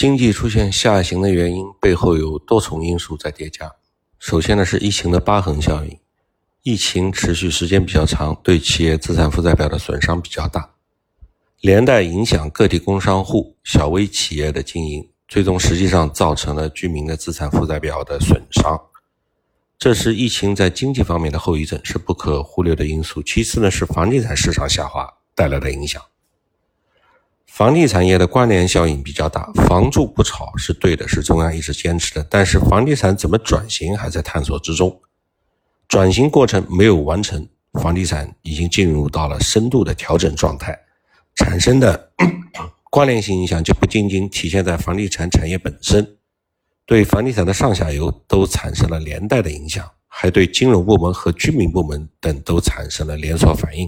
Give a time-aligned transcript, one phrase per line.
[0.00, 3.70] 经济出现下行的原因背后有多重因素在叠加。
[4.18, 5.98] 首先呢是疫情的疤痕效应，
[6.62, 10.70] 疫情持续时间比较长，对企业资产负债表的损伤比较大，
[11.60, 18.80] 连带影响个体工商户、小微企业的经营，最终实际上造成了居民的资产负债表的损伤。
[19.78, 23.22] 这是疫情在经济方面的后遗症，是不可忽略的因素。
[23.22, 26.02] 其次呢是房地产市场下滑带来的影响。
[27.60, 32.26] 房地产业的关联效应比较大，房住不炒是对的，是中央一直坚持的。
[32.30, 34.98] 但是房地产怎么转型还在探索之中，
[35.86, 40.74] 转型过程没有完成，房地产已经进入到了深度的调整状态，
[41.34, 42.12] 产生的
[42.88, 46.16] 关联性影响就不仅仅体现在房地产产业本身，
[46.86, 53.86] 对房地产的上下游都产生了连带的影响，还对金融部门和居民部门等都产生了连锁反应。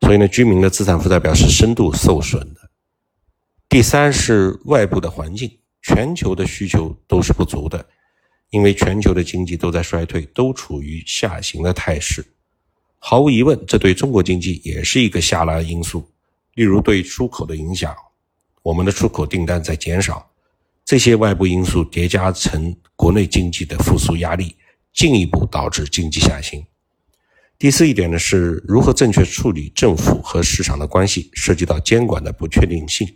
[0.00, 2.60] 所以呢，居民的资产负债表是深度受损的。
[3.68, 5.50] 第三是外部的环境，
[5.82, 7.86] 全球的需求都是不足的，
[8.50, 12.24] 因为全球的经济都在衰退，都处于下行的态势。
[12.98, 16.06] 毫无疑问，这对中国经济也是一个下拉因素。
[16.54, 17.94] 例如对出口的影响，
[18.62, 20.28] 我们的出口订单在减少，
[20.84, 24.56] 这些外部因素叠加成国内经济的复苏压力，
[24.92, 26.62] 进一步导致经济下行。
[27.60, 33.06] 第四一点呢，是如何正确处理政府和市场的关系，涉及到监管的不确定性。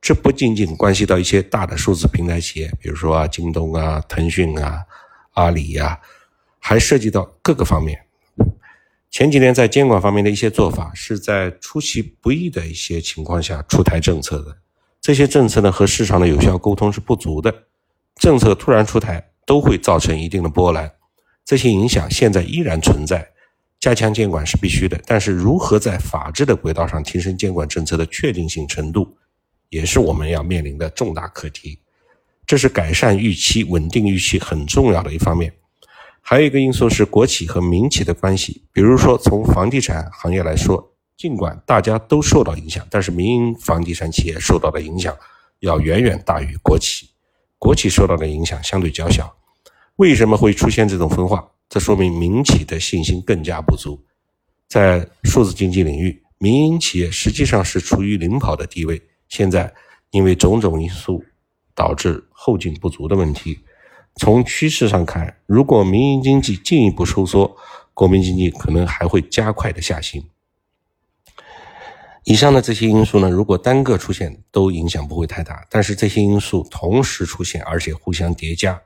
[0.00, 4.82] 这不仅仅关系到一些大的数字平台企业，比如说啊，京东啊、腾讯啊、
[5.34, 6.00] 阿里呀，
[6.58, 8.06] 还涉及到各个方面。
[9.10, 14.56] 前几年在监管方面的一些做法，是在出其不意的一些情况下出台政策的。
[14.98, 17.54] 这些政策呢，和市场的有效沟通是不足的。
[18.14, 20.90] 政策突然出台，都会造成一定的波澜。
[21.44, 23.30] 这些影响现在依然存在。
[23.80, 29.16] 加强监管是必须的，但是如何在法治的轨道上提升监管政策的确定性程度，
[29.68, 31.78] 也是我们要面临的重大课题。
[32.44, 35.52] 这是改善预期、稳定预期很重要的一方面。
[36.20, 38.64] 还有一个因素是国企和民企的关系。
[38.72, 45.16] 比如说，从房地产行业来说，尽管大家都受到影响，但是民营房地产企业受到的影响
[45.60, 47.10] 要远远大于国企，
[47.58, 49.36] 国企受到的影响相对较小。
[49.96, 51.48] 为什么会出现这种分化？
[51.68, 54.02] 这说明民企的信心更加不足，
[54.68, 59.02] 在数字经济领域，民营企业实际上是处于领跑的地位。
[59.28, 59.72] 现在
[60.10, 61.22] 因为种种因素
[61.74, 63.60] 导致后劲不足的问题。
[64.16, 67.56] 从趋势上看，如果民营经济进一步收缩，
[67.94, 70.24] 国民经济可能还会加快的下行。
[72.24, 75.66] 以上的这些因素呢，如果单个出现，都影响不会太大。
[75.70, 78.80] 但是这些因素同时出现，而且互相叠加。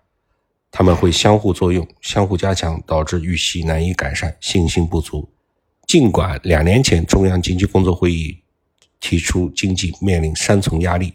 [0.75, 5.31] 他们会相互作用、相互加强，导致预期难以改善、信心不足。
[5.87, 8.43] 尽管两年前中央经济工作会议
[8.99, 11.13] 提出经济面临三重压力，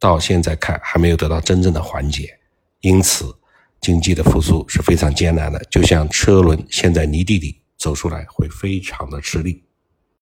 [0.00, 2.38] 到现在看还没有得到真正的缓解，
[2.80, 3.36] 因此
[3.82, 5.62] 经济的复苏是非常艰难的。
[5.70, 9.62] 就像车轮陷在泥地里，走出来会非常的吃力。